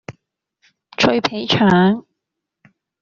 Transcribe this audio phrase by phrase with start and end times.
[0.97, 1.67] 脆皮腸